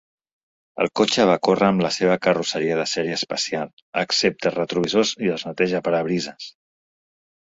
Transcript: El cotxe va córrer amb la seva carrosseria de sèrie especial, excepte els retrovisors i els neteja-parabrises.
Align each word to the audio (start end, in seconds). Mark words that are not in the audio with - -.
El 0.83 0.87
cotxe 0.99 1.25
va 1.31 1.33
córrer 1.47 1.65
amb 1.73 1.83
la 1.85 1.91
seva 1.97 2.15
carrosseria 2.23 2.77
de 2.79 2.85
sèrie 2.91 3.17
especial, 3.17 3.69
excepte 4.05 4.49
els 4.53 4.57
retrovisors 4.61 5.13
i 5.27 5.29
els 5.35 5.45
neteja-parabrises. 5.51 6.49